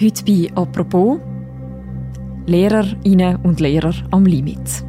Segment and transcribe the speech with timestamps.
[0.00, 1.20] Heute bei «Apropos»
[2.46, 4.84] Lehrerinnen und Lehrer am Limit.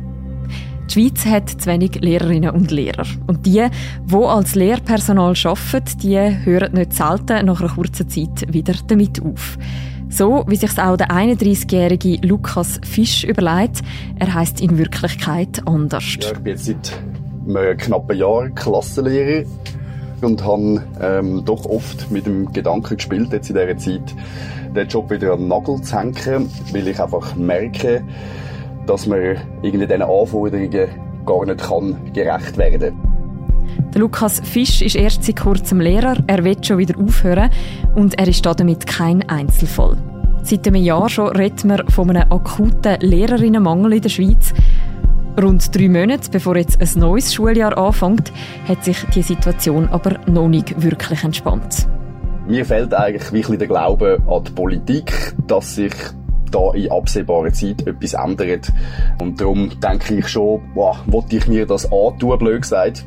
[0.90, 3.06] Die Schweiz hat zu wenig Lehrerinnen und Lehrer.
[3.28, 3.68] Und die,
[4.04, 9.60] die als Lehrpersonal arbeiten, die hören nicht selten nach einer kurzen Zeit wieder damit auf.
[10.10, 13.84] So wie sich auch der 31-jährige Lukas Fisch überlegt,
[14.18, 16.18] er heißt in Wirklichkeit anders.
[16.20, 17.00] Ja, ich bin jetzt seit
[17.48, 19.46] einem knappen Jahr Klassenlehrer
[20.22, 24.16] und habe ähm, doch oft mit dem Gedanken gespielt, jetzt in dieser Zeit,
[24.76, 28.04] den Job wieder an den Nagel zu hängen, weil ich einfach merke,
[28.86, 30.88] dass man irgendwie diesen Anforderungen
[31.26, 33.16] gar nicht kann gerecht werden kann.
[33.96, 37.50] Lukas Fisch ist erst seit kurzem Lehrer, er will schon wieder aufhören
[37.96, 39.98] und er ist damit kein Einzelfall.
[40.44, 44.54] Seit einem Jahr schon redet man von einem akuten Lehrerinnenmangel in der Schweiz.
[45.42, 48.32] Rund drei Monate bevor jetzt ein neues Schuljahr anfängt,
[48.68, 51.88] hat sich die Situation aber noch nicht wirklich entspannt.
[52.48, 55.94] Mir fehlt eigentlich wirklich der Glaube an die Politik, dass sich
[56.52, 58.72] da in absehbarer Zeit etwas ändert.
[59.20, 63.06] Und darum denke ich schon, boah, wollte ich mir das antun, blöd gesagt,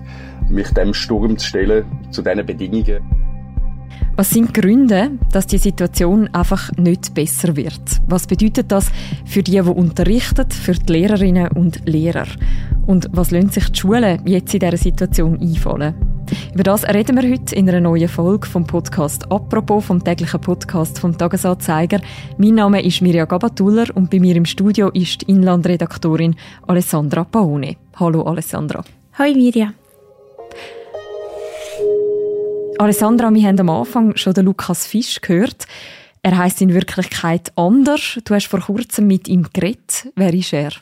[0.48, 3.00] mich dem Sturm zu stellen, zu diesen Bedingungen.
[4.16, 7.80] Was sind die Gründe, dass die Situation einfach nicht besser wird?
[8.08, 8.90] Was bedeutet das
[9.24, 12.26] für die, die unterrichten, für die Lehrerinnen und Lehrer?
[12.86, 16.07] Und was lassen sich die Schulen jetzt in dieser Situation einfallen?
[16.54, 20.98] Über das reden wir heute in einer neuen Folge vom Podcast «Apropos» vom täglichen Podcast
[20.98, 22.00] vom Tagesanzeiger.
[22.36, 27.76] Mein Name ist Mirja Gabatuller und bei mir im Studio ist die Inlandredaktorin Alessandra Paone.
[27.96, 28.84] Hallo Alessandra.
[29.14, 29.72] Hallo Mirja.
[32.78, 35.66] Alessandra, wir haben am Anfang schon den Lukas Fisch gehört.
[36.22, 38.18] Er heißt in Wirklichkeit anders.
[38.24, 40.08] Du hast vor kurzem mit ihm geredet.
[40.14, 40.72] Wer ist er?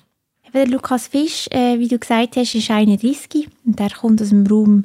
[0.54, 4.46] Der Lukas Fisch, äh, wie du gesagt hast, ist 31 und er kommt aus dem
[4.46, 4.84] Raum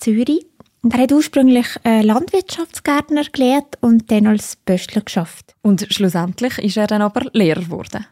[0.00, 0.46] Zürich.
[0.82, 5.54] Und er hat ursprünglich äh, Landwirtschaftsgärtner gelernt und dann als Böstler geschafft.
[5.62, 8.06] Und schlussendlich ist er dann aber Lehrer geworden.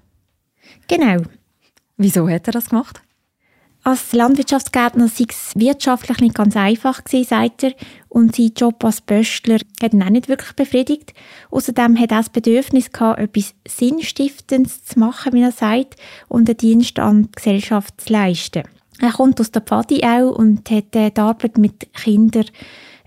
[0.89, 1.23] Genau.
[1.97, 3.01] Wieso hat er das gemacht?
[3.87, 7.72] Als Landwirtschaftsgärtner sei es wirtschaftlich nicht ganz einfach gewesen, sagt er.
[8.09, 11.15] Und sein Job als Böstler hat ihn auch nicht wirklich befriedigt.
[11.53, 15.94] Außerdem hat er das Bedürfnis gehabt, etwas Sinnstiftendes zu machen, wie er sagt,
[16.27, 18.65] und einen Dienst an die Gesellschaft zu leisten.
[19.01, 22.47] Er kommt aus der Pfadi auch und hat äh, die Arbeit mit Kindern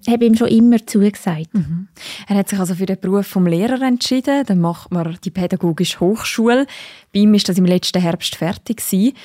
[0.10, 1.54] habe ihm schon immer zugesagt.
[1.54, 1.88] Mhm.
[2.28, 4.44] Er hat sich also für den Beruf vom Lehrer entschieden.
[4.46, 6.66] Dann macht man die pädagogische Hochschule.
[7.14, 9.16] Bei ihm ist das im letzten Herbst fertig gewesen.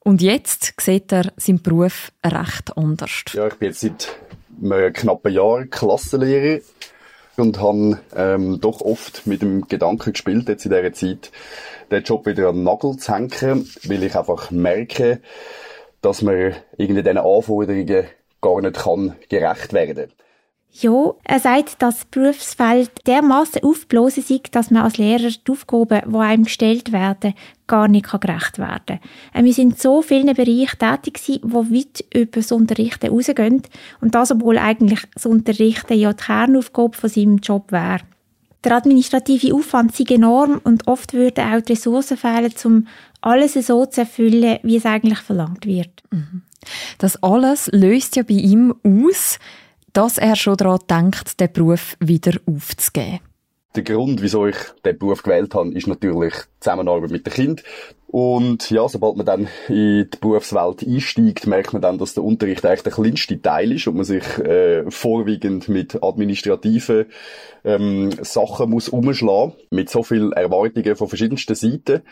[0.00, 3.22] Und jetzt sieht er seinen Beruf recht anders.
[3.32, 4.16] Ja, ich bin jetzt seit
[4.62, 6.60] einem knappen Jahr Klassenlehrer
[7.36, 11.30] und habe ähm, doch oft mit dem Gedanken gespielt, jetzt in dieser Zeit,
[11.90, 15.20] den Job wieder an den Nagel zu hängen, weil ich einfach merke,
[16.02, 18.06] dass man irgendwie diesen Anforderungen
[18.40, 20.12] gar nicht kann gerecht werden.
[20.74, 26.00] Ja, er sagt, dass das Berufsfeld dermaßen aufgeblasen sei, dass man als Lehrer die Aufgaben,
[26.10, 27.34] die einem gestellt werden,
[27.66, 28.98] gar nicht gerecht werden
[29.34, 29.44] kann.
[29.44, 33.62] Wir sind in so vielen Bereichen tätig gewesen, die weit über das Unterrichten rausgehen.
[34.00, 38.00] Und das, obwohl eigentlich das Unterrichten ja die Kernaufgabe von seinem Job wäre.
[38.64, 42.86] Der administrative Aufwand sei enorm und oft würden auch die Ressourcen fehlen, um
[43.20, 46.02] alles so zu erfüllen, wie es eigentlich verlangt wird.
[46.10, 46.42] Mhm.
[46.98, 49.38] Das alles löst ja bei ihm aus,
[49.92, 53.20] dass er schon daran denkt, den Beruf wieder aufzugeben.
[53.74, 57.62] Der Grund, wieso ich den Beruf gewählt habe, ist natürlich die Zusammenarbeit mit dem Kind.
[58.12, 62.62] Und ja, sobald man dann in die Berufswelt einsteigt, merkt man dann, dass der Unterricht
[62.66, 67.06] eigentlich der kleinste Teil ist und man sich äh, vorwiegend mit administrativen
[67.64, 72.02] ähm, Sachen muss umschlagen, mit so vielen Erwartungen von verschiedensten Seiten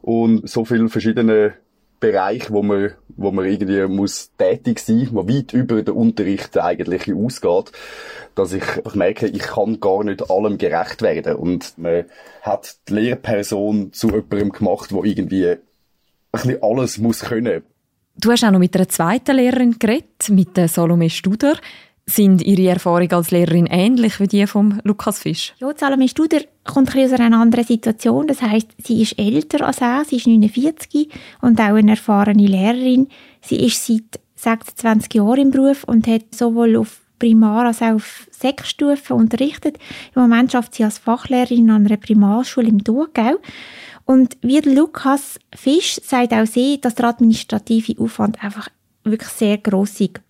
[0.00, 1.54] und so vielen verschiedenen
[2.02, 7.14] Bereich, wo man, wo man irgendwie muss tätig sein, wo weit über den Unterricht eigentlich
[7.14, 7.70] ausgeht,
[8.34, 12.06] dass ich einfach merke, ich kann gar nicht allem gerecht werden und man
[12.42, 15.58] hat die Lehrperson zu jemandem gemacht, wo irgendwie ein
[16.32, 17.62] bisschen alles muss können.
[18.16, 21.54] Du hast auch noch mit einer zweiten Lehrerin geredet, mit der Salome Studer.
[22.06, 25.54] Sind Ihre Erfahrungen als Lehrerin ähnlich wie die von Lukas Fisch?
[25.58, 28.26] Ja, Salome Studer kommt ein aus einer anderen Situation.
[28.26, 31.08] Das heißt, sie ist älter als er, sie ist 49
[31.40, 33.08] und auch eine erfahrene Lehrerin.
[33.40, 38.26] Sie ist seit 26 Jahren im Beruf und hat sowohl auf Primar- als auch auf
[38.32, 39.78] Sechsstufen unterrichtet.
[40.16, 43.36] Im Moment schafft sie als Fachlehrerin an einer Primarschule im Thurgau.
[44.04, 48.68] Und wie Lukas Fisch sagt auch sie, dass der administrative Aufwand einfach
[49.04, 50.20] wirklich sehr gross ist.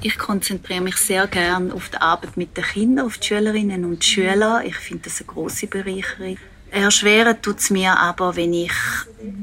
[0.00, 4.04] Ich konzentriere mich sehr gerne auf die Arbeit mit den Kindern, auf die Schülerinnen und
[4.04, 4.62] Schüler.
[4.64, 6.36] Ich finde das eine große Bereicherung.
[6.70, 8.72] Erschweren tut es mir aber, wenn ich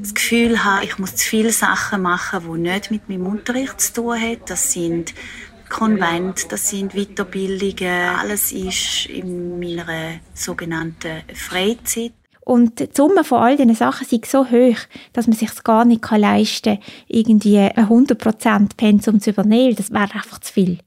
[0.00, 3.94] das Gefühl habe, ich muss zu viele Sachen machen, die nicht mit meinem Unterricht zu
[3.94, 4.40] tun haben.
[4.46, 5.12] Das sind
[5.68, 12.12] Konvent, das sind Weiterbildungen, alles ist in meiner sogenannten Freizeit.
[12.46, 14.78] Und die Summe von all diesen Sachen ist so hoch,
[15.12, 19.74] dass man sich gar nicht leisten kann, irgendwie ein 100% Pensum zu übernehmen.
[19.74, 20.78] Das wäre einfach zu viel.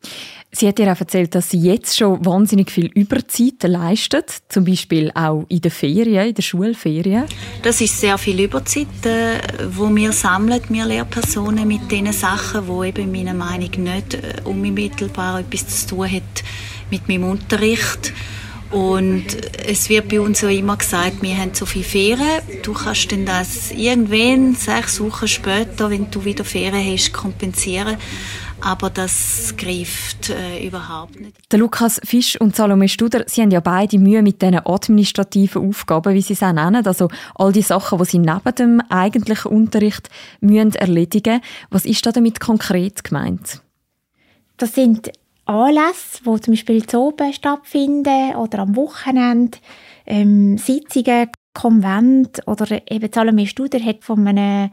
[0.53, 5.11] Sie hat dir auch erzählt, dass sie jetzt schon wahnsinnig viel Überzeit leistet, zum Beispiel
[5.13, 7.25] auch in den Ferien, in den Schulferien.
[7.61, 12.85] Das ist sehr viel Überzeit, äh, wo wir sammeln, wir Lehrpersonen mit den Sachen, wo
[12.85, 16.43] eben meiner Meinung nach nicht äh, unmittelbar etwas zu tun hat
[16.89, 18.13] mit meinem Unterricht.
[18.71, 19.25] Und
[19.65, 22.41] es wird bei uns auch immer gesagt, wir haben so viele Ferien.
[22.61, 27.97] Du kannst dann das irgendwann, sechs Wochen später, wenn du wieder Ferien hast, kompensieren.
[28.61, 31.33] Aber das greift äh, überhaupt nicht.
[31.49, 36.13] Der Lukas Fisch und Salome Studer, sie haben ja beide Mühe mit diesen administrativen Aufgaben,
[36.13, 36.85] wie sie es auch nennen.
[36.85, 40.09] Also all die Sachen, die sie neben dem eigentlichen Unterricht
[40.41, 43.61] müssen erledigen Was ist da damit konkret gemeint?
[44.57, 45.09] Das sind
[45.49, 49.57] Anlässe, die zum Beispiel zu oben stattfinden oder am Wochenende,
[50.05, 54.69] ähm, Sitzungen, Konvent oder eben Salome Studer hat von einem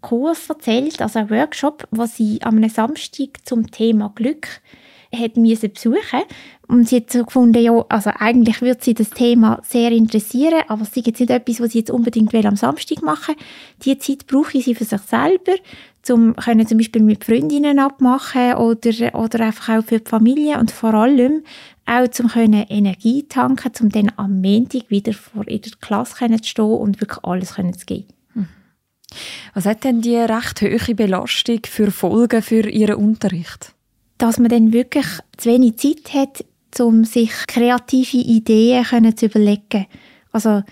[0.00, 4.60] Kurs erzählt, also ein Workshop, wo sie am Samstag zum Thema Glück
[5.14, 6.22] hat müssen besuchen
[6.66, 10.82] und sie hat so gefunden, ja, also eigentlich würde sie das Thema sehr interessieren, aber
[10.82, 13.36] es ist jetzt nicht etwas, was sie jetzt unbedingt will am Samstag machen.
[13.84, 15.54] Die Zeit brauche sie für sich selber,
[16.10, 20.70] um können zum Beispiel mit Freundinnen abmachen oder, oder einfach auch für die Familie und
[20.70, 21.42] vor allem
[21.86, 26.64] auch zum können Energie tanken, um dann am Montag wieder vor ihrer Klasse zu stehen
[26.64, 28.08] und wirklich alles zu geben.
[28.34, 28.48] Mhm.
[29.54, 33.74] Was hat denn die recht hohe Belastung für Folgen für Ihren Unterricht?
[34.18, 35.06] Dass man dann wirklich
[35.36, 36.44] zu wenig Zeit hat,
[36.80, 39.86] um sich kreative Ideen zu überlegen.
[40.32, 40.62] Also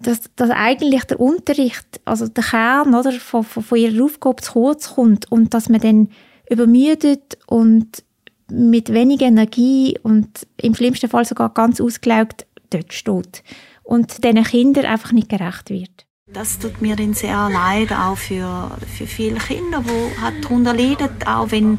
[0.00, 4.52] dass, dass eigentlich der Unterricht, also der Kern oder, von, von, von ihrer Aufgabe zu
[4.52, 6.08] kurz kommt und dass man dann
[6.48, 8.02] übermüdet und
[8.50, 13.44] mit wenig Energie und im schlimmsten Fall sogar ganz ausgelaugt dort steht
[13.82, 16.06] und diesen Kindern einfach nicht gerecht wird.
[16.32, 21.08] Das tut mir dann sehr leid, auch für, für viele Kinder, die halt darunter leiden,
[21.26, 21.78] auch wenn,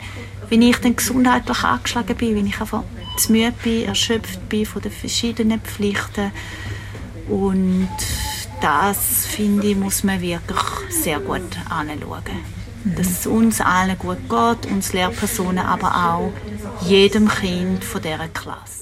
[0.49, 2.83] wenn ich dann gesundheitlich angeschlagen bin, wenn ich einfach
[3.17, 6.31] zu müde bin, erschöpft bin von den verschiedenen Pflichten
[7.29, 7.89] und
[8.61, 10.59] das, finde ich, muss man wirklich
[10.89, 12.23] sehr gut anschauen.
[12.83, 16.31] Dass es uns allen gut geht, uns Lehrpersonen, aber auch
[16.81, 18.81] jedem Kind von dieser Klasse.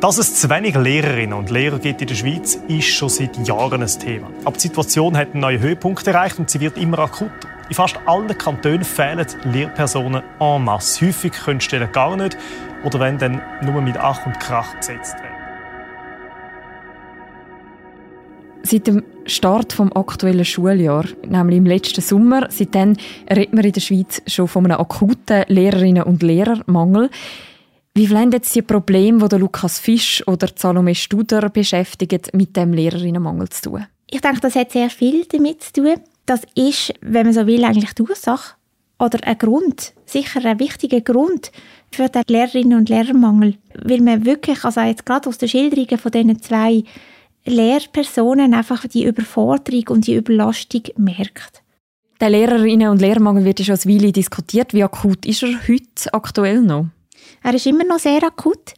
[0.00, 3.82] Dass es zu wenig Lehrerinnen und Lehrer gibt in der Schweiz, ist schon seit Jahren
[3.82, 4.30] ein Thema.
[4.44, 7.48] Aber die Situation hat einen neuen Höhepunkt erreicht und sie wird immer akuter.
[7.68, 11.06] In fast allen Kantonen fehlen Lehrpersonen en masse.
[11.06, 12.36] Häufig können Stellen gar nicht
[12.84, 15.36] oder wenn dann nur mit Ach und Krach besetzt werden.
[18.62, 22.96] Seit dem Start vom aktuellen Schuljahr, nämlich im letzten Sommer, seitdem
[23.30, 27.10] redet man in der Schweiz schon von einem akuten Lehrerinnen- und Lehrermangel.
[27.94, 33.48] Wie wollen jetzt die Probleme, die Lukas Fisch oder Salome Studer beschäftigen, mit dem Lehrerinnenmangel
[33.48, 33.86] zu tun?
[34.10, 35.94] Ich denke, das hat sehr viel damit zu tun.
[36.26, 38.56] Das ist, wenn man so will, eigentlich die Ursache
[38.98, 41.52] oder ein Grund, sicher ein wichtiger Grund
[41.92, 43.56] für den Lehrerinnen- und Lehrermangel.
[43.74, 46.82] Weil man wirklich, also jetzt gerade aus den Schilderungen von diesen zwei
[47.44, 51.62] Lehrpersonen einfach die Überforderung und die Überlastung merkt.
[52.20, 54.74] Der Lehrerinnen- und Lehrermangel wird schon eine Weile diskutiert.
[54.74, 56.86] Wie akut ist er heute aktuell noch?
[57.42, 58.74] Er ist immer noch sehr akut.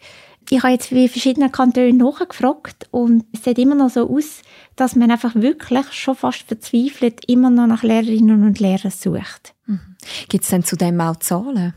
[0.51, 4.41] Ich habe jetzt wie verschiedene Kantone nachgefragt und es sieht immer noch so aus,
[4.77, 9.55] dass man einfach wirklich schon fast verzweifelt immer noch nach Lehrerinnen und Lehrern sucht.
[9.67, 9.97] Mhm.
[10.29, 11.75] Gibt es denn zudem auch Zahlen?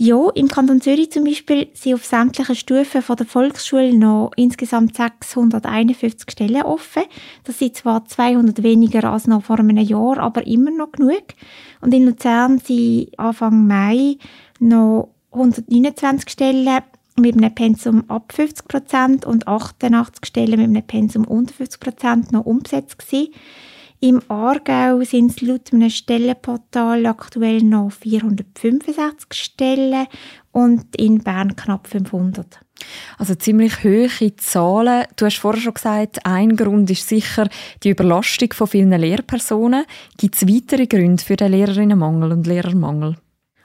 [0.00, 4.94] Ja, im Kanton Zürich zum Beispiel sind auf sämtlichen Stufen von der Volksschule noch insgesamt
[4.94, 7.02] 651 Stellen offen.
[7.42, 11.24] Das sind zwar 200 weniger als noch vor einem Jahr, aber immer noch genug.
[11.80, 14.18] Und in Luzern sind Anfang Mai
[14.60, 16.80] noch 129 Stellen
[17.18, 22.32] mit einem Pensum ab 50 Prozent und 88 Stellen mit einem Pensum unter 50 Prozent
[22.32, 23.32] noch umgesetzt gewesen.
[24.00, 30.06] Im Aargau sind es laut einem Stellenportal aktuell noch 465 Stellen
[30.52, 32.60] und in Bern knapp 500.
[33.18, 35.04] Also ziemlich hohe Zahlen.
[35.16, 37.48] Du hast vorher schon gesagt, ein Grund ist sicher
[37.82, 39.84] die Überlastung von vielen Lehrpersonen.
[40.16, 43.16] Gibt es weitere Gründe für den Lehrerinnenmangel und Lehrermangel?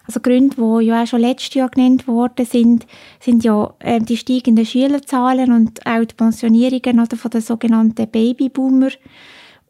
[0.06, 2.86] Also Gründe, die ja auch schon letztes Jahr genannt worden sind,
[3.20, 8.90] sind ja äh, die steigenden Schülerzahlen und auch die Pensionierungen oder von den sogenannten Babyboomer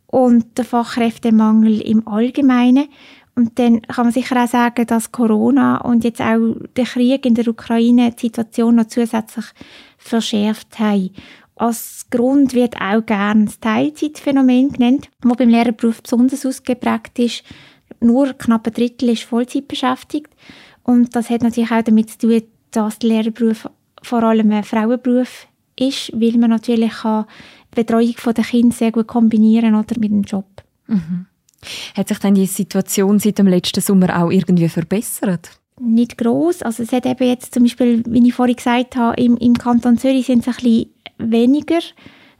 [0.07, 2.87] und der Fachkräftemangel im Allgemeinen.
[3.35, 7.33] Und dann kann man sicher auch sagen, dass Corona und jetzt auch der Krieg in
[7.33, 9.45] der Ukraine die Situation noch zusätzlich
[9.97, 11.11] verschärft haben.
[11.55, 17.43] Als Grund wird auch gerne das Teilzeitphänomen genannt, das beim Lehrerberuf besonders ausgeprägt ist.
[18.03, 20.29] Nur knapp ein Drittel ist Vollzeit beschäftigt.
[20.83, 22.41] Und das hat natürlich auch damit zu tun,
[22.71, 23.69] dass der Lehrerberuf
[24.01, 25.47] vor allem ein Frauenberuf
[25.79, 30.45] ist, weil man natürlich die Betreuung der Kinder sehr gut kombinieren oder mit dem Job.
[30.87, 31.27] Mhm.
[31.95, 35.51] Hat sich denn die Situation seit dem letzten Sommer auch irgendwie verbessert?
[35.79, 36.61] Nicht groß.
[36.61, 39.97] Also es hat eben jetzt zum Beispiel, wie ich vorhin gesagt habe, im, im Kanton
[39.97, 41.79] Zürich sind es ein bisschen weniger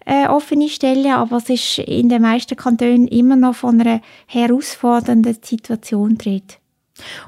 [0.05, 5.37] äh, offene Stellen, aber es ist in den meisten Kantonen immer noch von einer herausfordernden
[5.41, 6.59] Situation dreht.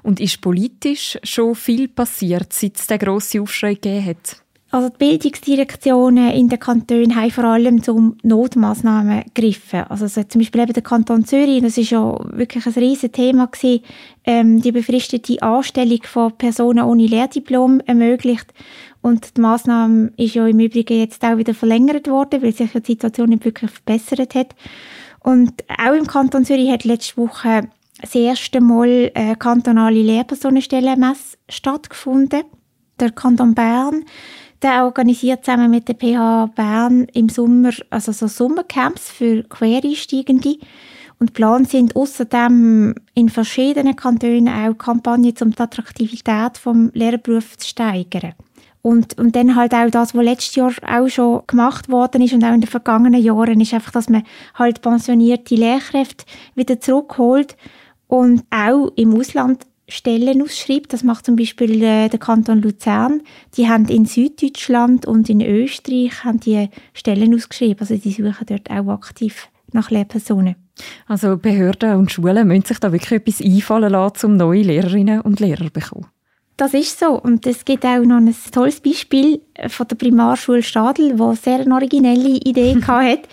[0.04, 4.46] Und ist politisch schon viel passiert, seit es den grossen Aufschrei gegeben hat?
[4.76, 9.84] Also die Bildungsdirektionen in den Kantonen haben vor allem zum Notmaßnahmen gegriffen.
[9.84, 13.48] Also so zum Beispiel eben der Kanton Zürich, das ist ja wirklich ein riesiges Thema
[13.48, 13.84] gewesen,
[14.26, 18.54] ähm, die befristete Anstellung von Personen ohne Lehrdiplom ermöglicht.
[19.06, 22.94] Und die Maßnahme ist ja im Übrigen jetzt auch wieder verlängert worden, weil sich die
[22.94, 24.56] Situation nicht wirklich verbessert hat.
[25.20, 27.70] Und auch im Kanton Zürich hat letzte Woche
[28.02, 32.46] das erste Mal eine kantonale Lehrpersonenstellenmesse stattgefunden.
[33.00, 34.06] Der Kanton Bern
[34.64, 40.58] der organisiert zusammen mit der PH Bern im Sommer also so Sommercamps für Quereinsteigende.
[41.20, 47.68] Und geplant sind außerdem in verschiedenen Kantonen auch Kampagnen, um die Attraktivität des Lehrberufs zu
[47.68, 48.34] steigern.
[48.86, 52.44] Und, und dann halt auch das, was letztes Jahr auch schon gemacht worden ist und
[52.44, 54.22] auch in den vergangenen Jahren, ist einfach, dass man
[54.54, 56.24] halt pensionierte Lehrkräfte
[56.54, 57.58] wieder zurückholt
[58.06, 60.94] und auch im Ausland Stellen ausschreibt.
[60.94, 63.24] Das macht zum Beispiel äh, der Kanton Luzern.
[63.58, 67.80] Die haben in Süddeutschland und in Österreich haben die Stellen ausgeschrieben.
[67.80, 70.58] Also die suchen dort auch aktiv nach Lehrpersonen.
[71.08, 75.40] Also Behörden und Schulen müssen sich da wirklich etwas einfallen lassen, um neue Lehrerinnen und
[75.40, 76.06] Lehrer zu bekommen.
[76.58, 77.20] Das ist so.
[77.20, 81.74] Und es gibt auch noch ein tolles Beispiel von der Primarschule Stadl, wo sehr eine
[81.74, 83.28] originelle Idee hatte.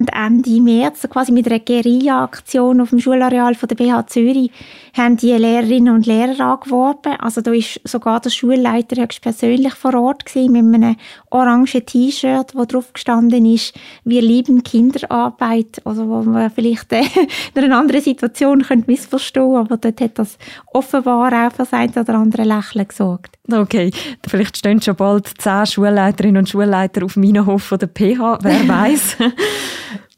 [0.00, 4.52] Und Ende März, quasi mit einer Guerilla-Aktion auf dem Schulareal von der BH Zürich,
[4.96, 7.16] haben die Lehrerinnen und Lehrer angeworben.
[7.18, 10.96] Also da ist sogar der Schulleiter höchstpersönlich vor Ort gewesen, mit einem
[11.30, 15.82] orangen T-Shirt, wo drauf gestanden ist, wir lieben Kinderarbeit.
[15.84, 17.02] Also wo man vielleicht äh,
[17.54, 20.38] in einer anderen Situation könnte missverstehen, aber dort hat das
[20.72, 23.38] offenbar auch für das eine oder andere Lächeln gesorgt.
[23.50, 23.90] Okay,
[24.28, 28.68] vielleicht stehen schon bald zehn Schulleiterinnen und Schulleiter auf meinem Hof von der PH, wer
[28.68, 29.16] weiß.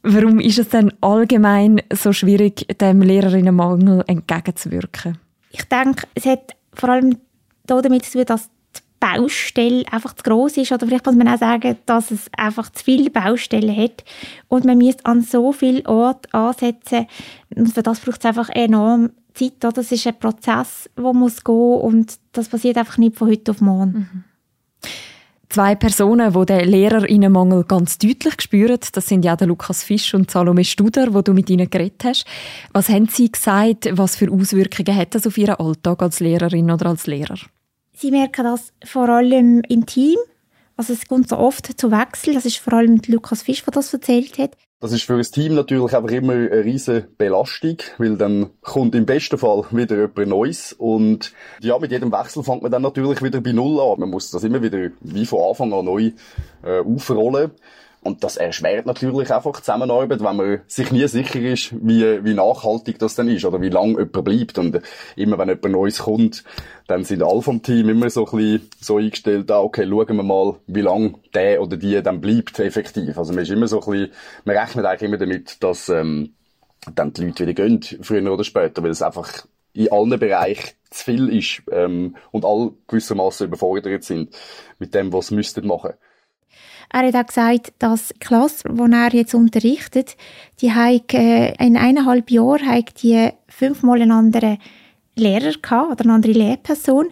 [0.02, 5.18] Warum ist es denn allgemein so schwierig, dem Lehrerinnenmangel entgegenzuwirken?
[5.50, 7.18] Ich denke, es hat vor allem
[7.66, 11.38] damit zu tun, dass die Baustelle einfach zu groß ist oder vielleicht muss man auch
[11.38, 14.04] sagen, dass es einfach zu viele Baustellen hat
[14.48, 17.06] und man müsste an so vielen Orten ansetzen
[17.54, 19.54] und für das braucht es einfach enorm Zeit.
[19.60, 23.60] Das ist ein Prozess, der muss gehen und das passiert einfach nicht von heute auf
[23.60, 23.92] morgen.
[23.92, 24.24] Mhm.
[25.52, 30.30] Zwei Personen, die den Lehrerinnenmangel ganz deutlich spüren, das sind ja der Lukas Fisch und
[30.30, 32.24] Salome Studer, wo du mit ihnen geredet hast.
[32.72, 36.86] Was haben sie gesagt, was für Auswirkungen hat das auf ihren Alltag als Lehrerin oder
[36.86, 37.34] als Lehrer?
[37.92, 40.18] Sie merken das vor allem im Team.
[40.76, 42.34] Also es kommt so oft zu Wechsel.
[42.34, 44.56] Das ist vor allem Lukas Fisch, der das erzählt hat.
[44.82, 49.04] Das ist für ein Team natürlich einfach immer eine riesige Belastung, weil dann kommt im
[49.04, 53.42] besten Fall wieder jemand Neues und ja, mit jedem Wechsel fängt man dann natürlich wieder
[53.42, 54.00] bei Null an.
[54.00, 56.12] Man muss das immer wieder wie von Anfang an neu
[56.64, 57.50] äh, aufrollen.
[58.02, 62.98] Und das erschwert natürlich einfach Zusammenarbeit, wenn man sich nie sicher ist, wie, wie nachhaltig
[62.98, 64.58] das dann ist oder wie lange jemand bleibt.
[64.58, 64.80] Und
[65.16, 66.42] immer wenn jemand Neues kommt,
[66.86, 70.22] dann sind alle vom Team immer so ein bisschen so eingestellt, ah, okay, schauen wir
[70.22, 73.18] mal, wie lange der oder die dann bleibt effektiv.
[73.18, 74.12] Also man ist immer so ein bisschen,
[74.44, 76.32] man rechnet eigentlich immer damit, dass ähm,
[76.94, 81.04] dann die Leute wieder gehen, früher oder später, weil es einfach in allen Bereichen zu
[81.04, 84.34] viel ist ähm, und alle gewissermaßen überfordert sind
[84.78, 85.92] mit dem, was sie müssten machen.
[86.92, 90.16] Er hat auch gesagt, dass die Klasse, die er jetzt unterrichtet,
[90.60, 94.58] die hat, äh, in eineinhalb Jahren hat die fünfmal einen anderen
[95.16, 97.08] Lehrer gehabt, oder eine andere Lehrperson.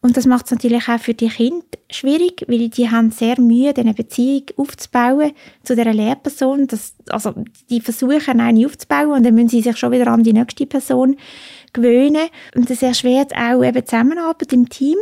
[0.00, 3.74] Und das macht es natürlich auch für die Kinder schwierig, weil die haben sehr Mühe,
[3.76, 5.32] eine Beziehung aufzubauen
[5.62, 6.66] zu dieser Lehrperson.
[6.66, 7.34] Das, also,
[7.68, 11.16] die versuchen eine aufzubauen und dann müssen sie sich schon wieder an die nächste Person
[11.72, 12.28] gewöhnen.
[12.56, 14.96] Und das erschwert auch eben Zusammenarbeit im Team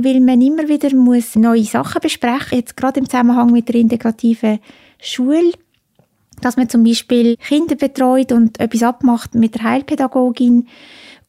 [0.00, 4.60] weil man immer wieder muss neue Sachen besprechen jetzt gerade im Zusammenhang mit der integrativen
[5.00, 5.52] Schule,
[6.40, 10.68] dass man zum Beispiel Kinder betreut und etwas abmacht mit der Heilpädagogin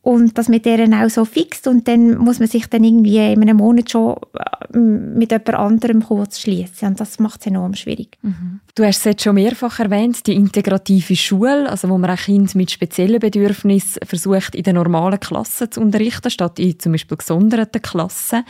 [0.01, 3.41] und das mit deren auch so fixt und dann muss man sich dann irgendwie in
[3.41, 8.17] einem Monat schon äh, mit jemand anderem kurz schließen und das macht es enorm schwierig.
[8.21, 8.61] Mhm.
[8.75, 12.51] Du hast es jetzt schon mehrfach erwähnt, die integrative Schule, also wo man auch Kinder
[12.55, 17.81] mit speziellen Bedürfnissen versucht in den normalen Klassen zu unterrichten, statt in zum Beispiel gesonderten
[17.81, 18.45] Klassen.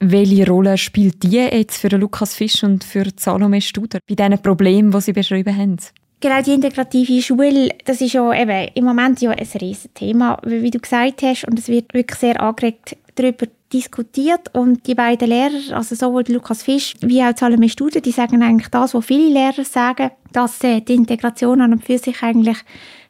[0.00, 4.90] Welche Rolle spielt die jetzt für Lukas Fisch und für Salome Studer bei diesen Problemen,
[4.90, 5.76] die sie beschrieben haben?
[6.22, 10.70] Genau, die integrative Schule, das ist ja eben im Moment ja ein riesiges Thema, wie
[10.70, 15.76] du gesagt hast, und es wird wirklich sehr angeregt darüber diskutiert und die beiden Lehrer,
[15.76, 19.64] also sowohl Lukas Fisch wie auch Salome Studer, die sagen eigentlich das, was viele Lehrer
[19.64, 22.58] sagen, dass äh, die Integration an und für sich eigentlich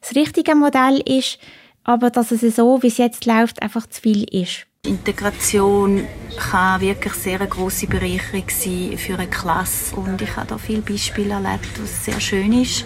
[0.00, 1.38] das richtige Modell ist,
[1.82, 4.66] aber dass es so, wie es jetzt läuft, einfach zu viel ist.
[4.90, 6.06] Integration
[6.36, 10.80] kann wirklich sehr eine grosse Bereicherung sein für eine Klasse und ich habe da viele
[10.82, 12.84] Beispiele erlebt, was sehr schön ist.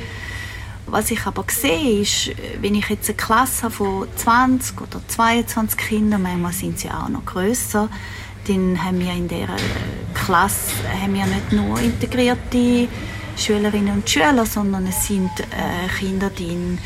[0.86, 5.78] Was ich aber sehe, ist, wenn ich jetzt eine Klasse habe von 20 oder 22
[5.78, 7.88] Kindern, manchmal sind sie auch noch grösser,
[8.48, 9.56] dann haben wir in dieser
[10.14, 12.88] Klasse haben wir nicht nur integrierte
[13.36, 16.78] Schülerinnen und Schüler, sondern es sind äh, Kinder drin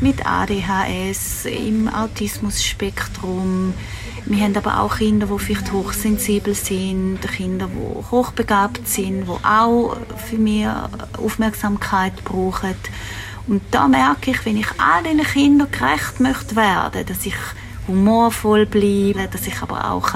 [0.00, 3.74] mit ADHS, im Autismusspektrum.
[4.26, 9.96] Wir haben aber auch Kinder, die vielleicht hochsensibel sind, Kinder, die hochbegabt sind, die auch
[10.28, 10.66] für mich
[11.18, 12.74] Aufmerksamkeit brauchen.
[13.46, 17.36] Und da merke ich, wenn ich all diesen Kindern gerecht möchte werden, dass ich
[17.86, 20.14] humorvoll bleibe, dass ich aber auch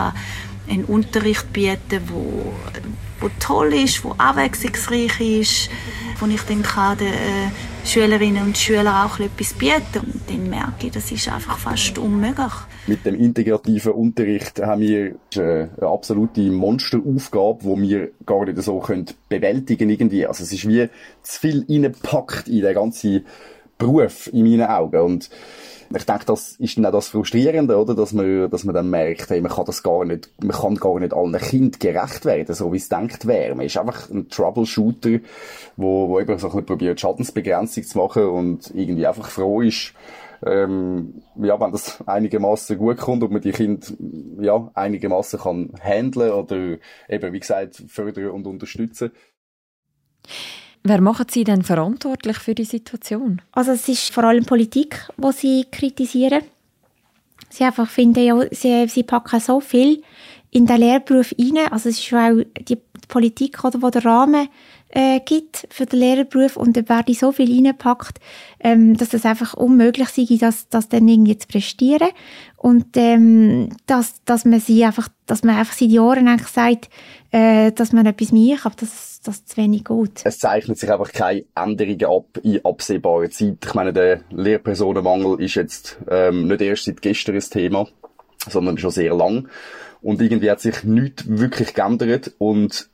[0.68, 2.54] einen Unterricht biete, wo,
[3.20, 5.70] wo toll ist, wo abwechslungsreich ist,
[6.18, 7.50] wo ich dann kann den äh,
[7.88, 10.00] Schülerinnen und Schülern auch etwas bieten.
[10.02, 12.52] Und dann merke ich, das ist einfach fast unmöglich.
[12.86, 19.06] Mit dem integrativen Unterricht haben wir eine absolute Monsteraufgabe, die wir gar nicht so können
[19.30, 20.26] bewältigen irgendwie.
[20.26, 20.88] Also es ist wie
[21.22, 23.24] zu viel reingepackt in den ganzen
[23.78, 25.00] Beruf in meinen Augen.
[25.00, 25.30] Und
[25.94, 27.94] ich denke, das ist dann auch das Frustrierende, oder?
[27.94, 31.00] Dass man, dass man dann merkt, hey, man kann das gar nicht, man kann gar
[31.00, 33.54] nicht allen Kindern gerecht werden, so wie es denkt wäre.
[33.54, 35.20] Man ist einfach ein Troubleshooter,
[35.76, 39.94] wo, wo eben so ein probiert, Schadensbegrenzung zu machen und irgendwie einfach froh ist,
[40.44, 43.86] ähm, ja, wenn das einigermaßen gut kommt und man die Kinder
[44.40, 46.76] ja, einigermaßen kann handeln oder
[47.08, 49.10] eben, wie gesagt, fördern und unterstützen.
[50.84, 53.42] Wer macht Sie denn verantwortlich für die Situation?
[53.52, 56.42] Also es ist vor allem Politik, wo sie kritisieren.
[57.50, 60.02] Sie einfach finden ja, sie, sie packen so viel
[60.50, 61.70] in den Lehrberuf rein.
[61.70, 64.48] Also es ist auch die Politik, oder, wo der Rahmen
[64.90, 68.20] äh, gibt für den Lehrerberuf und da werde so viel reinpackt,
[68.60, 72.08] ähm, dass das einfach unmöglich sei, das, das dann irgendwie zu prestieren
[72.56, 76.88] und ähm, dass, dass man sie einfach, dass man einfach seit Jahren eigentlich sagt,
[77.30, 80.20] äh, dass man etwas mehr aber dass das zu wenig gut.
[80.24, 83.58] Es zeichnet sich einfach keine Änderungen ab in absehbarer Zeit.
[83.64, 87.88] Ich meine, der Lehrpersonenmangel ist jetzt ähm, nicht erst seit gestern ein Thema,
[88.48, 89.48] sondern schon sehr lang.
[90.00, 92.88] Und irgendwie hat sich nichts wirklich geändert und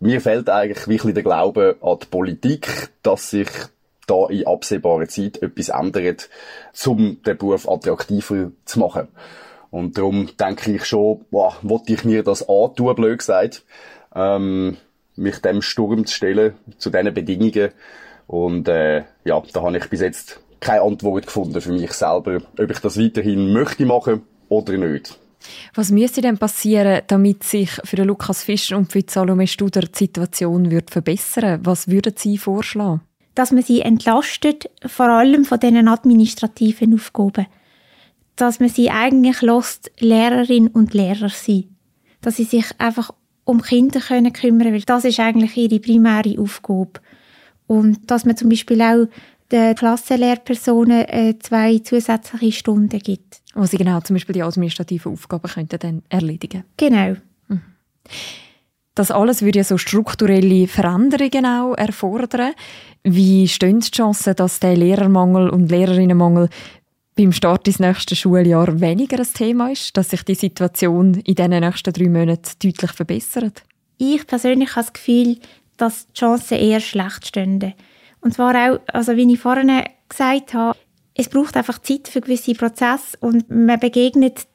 [0.00, 3.48] mir fehlt eigentlich wirklich der Glaube an die Politik, dass sich
[4.06, 6.28] da in absehbarer Zeit etwas ändert,
[6.86, 9.08] um den Beruf attraktiver zu machen.
[9.70, 13.64] Und darum denke ich schon, boah, wollte ich mir das antun, blöd gesagt,
[14.14, 14.76] ähm,
[15.20, 17.70] mich dem Sturm zu stellen, zu diesen Bedingungen.
[18.26, 22.70] Und äh, ja, da habe ich bis jetzt keine Antwort gefunden für mich selber, ob
[22.70, 25.18] ich das weiterhin möchte machen oder nicht.
[25.74, 29.98] Was müsste denn passieren, damit sich für den Lukas Fischer und für Salome Studer die
[29.98, 33.00] Situation wird verbessern Was würden Sie vorschlagen?
[33.34, 37.46] Dass man sie entlastet, vor allem von diesen administrativen Aufgaben.
[38.36, 41.76] Dass man sie eigentlich lässt, Lehrerin und Lehrer sein.
[42.20, 43.12] Dass sie sich einfach
[43.50, 46.92] um Kinder können kümmern weil das ist eigentlich ihre primäre Aufgabe.
[47.66, 49.06] Und dass man zum Beispiel auch
[49.50, 53.40] den Klassenlehrpersonen äh, zwei zusätzliche Stunden gibt.
[53.54, 57.16] Wo sie genau zum Beispiel die administrativen Aufgaben könnten dann erledigen Genau.
[57.48, 57.62] Mhm.
[58.94, 62.52] Das alles würde ja so strukturelle Veränderungen auch erfordern.
[63.02, 66.48] Wie stehen die Chancen, dass der Lehrermangel und Lehrerinnenmangel
[67.20, 71.50] beim Start des nächsten Schuljahres weniger ein Thema ist, dass sich die Situation in den
[71.50, 73.62] nächsten drei Monaten deutlich verbessert?
[73.98, 75.36] Ich persönlich habe das Gefühl,
[75.76, 77.74] dass die Chancen eher schlecht stünden.
[78.22, 80.78] Und zwar auch, also wie ich vorhin gesagt habe,
[81.14, 84.46] es braucht einfach Zeit für gewisse Prozesse und man begegnet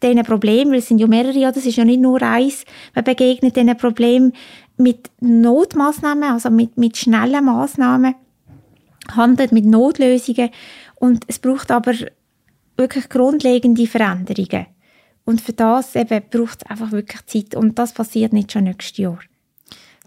[0.00, 1.56] diesen Problemen, weil es sind ja mehrere, oder?
[1.56, 4.32] es ist ja nicht nur eins, man begegnet diesen Problemen
[4.76, 8.14] mit Notmaßnahmen, also mit, mit schnellen Maßnahmen,
[9.16, 10.50] handelt mit Notlösungen
[11.04, 11.92] und es braucht aber
[12.76, 14.66] wirklich grundlegende Veränderungen.
[15.26, 18.96] Und für das eben braucht es einfach wirklich Zeit und das passiert nicht schon nächstes
[18.98, 19.18] Jahr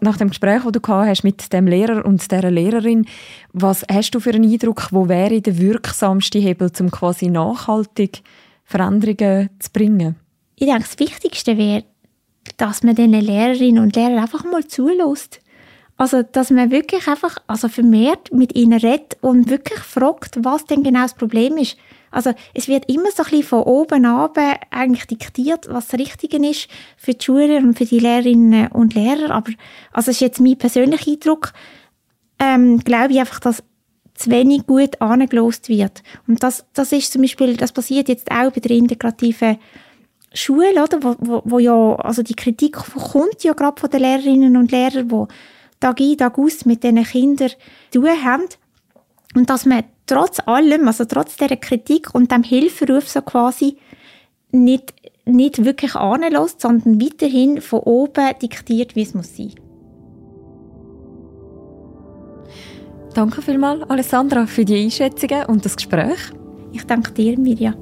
[0.00, 3.06] nach dem Gespräch, das du hast mit dem Lehrer und der Lehrerin,
[3.52, 8.22] was hast du für einen Eindruck, wo wäre der wirksamste Hebel, um quasi nachhaltig
[8.64, 10.16] Veränderungen zu bringen?
[10.54, 11.84] Ich denke, das Wichtigste wäre,
[12.56, 15.40] dass man den Lehrerinnen und Lehrern einfach mal zulässt.
[15.98, 20.84] Also, dass man wirklich einfach, also vermehrt mit ihnen redet und wirklich fragt, was denn
[20.84, 21.76] genau das Problem ist.
[22.10, 24.38] Also es wird immer so ein bisschen von oben ab
[24.70, 29.32] eigentlich diktiert, was das Richtige ist für die Schüler und für die Lehrerinnen und Lehrer.
[29.32, 29.50] Aber
[29.92, 31.52] also das ist jetzt mein persönlicher Eindruck.
[32.38, 33.64] Ähm, glaube ich einfach, dass
[34.14, 36.02] zu wenig gut angelost wird.
[36.26, 39.58] Und das, das ist zum Beispiel, das passiert jetzt auch bei der integrativen
[40.32, 41.02] Schule, oder?
[41.02, 45.08] Wo, wo, wo ja, also die Kritik kommt ja gerade von den Lehrerinnen und Lehrern,
[45.08, 45.26] die
[45.80, 47.50] Tag ein, Tag aus mit diesen Kindern
[47.90, 48.44] zu tun haben.
[49.34, 53.76] Und dass man trotz allem, also trotz dieser Kritik und dem Hilferuf so quasi
[54.50, 59.54] nicht, nicht wirklich anlässt, sondern weiterhin von oben diktiert, wie es muss sein.
[63.14, 66.18] Danke vielmals, Alessandra, für die Einschätzungen und das Gespräch.
[66.72, 67.74] Ich danke dir, Mirja.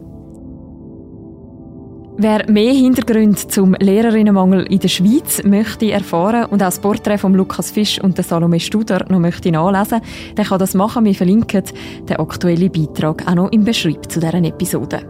[2.19, 7.35] Wer mehr Hintergründe zum Lehrerinnenmangel in der Schweiz möchte erfahren und auch das Porträt von
[7.35, 10.01] Lukas Fisch und Salome Studer noch möchte nachlesen,
[10.35, 11.05] der kann das machen.
[11.05, 11.65] Wir verlinken
[12.09, 15.03] den aktuellen Beitrag auch noch im Beschreib zu deren Episode.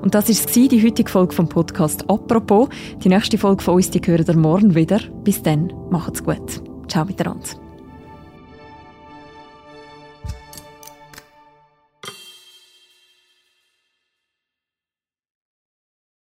[0.00, 2.70] Und das ist die heutige Folge vom Podcast «Apropos».
[3.04, 5.00] Die nächste Folge von uns, die hören ihr morgen wieder.
[5.24, 6.62] Bis dann, macht's gut.
[6.88, 7.67] Ciao miteinander.